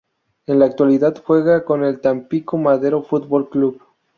[0.47, 3.79] En la actualidad juega con el Tampico Madero Fútbol Club.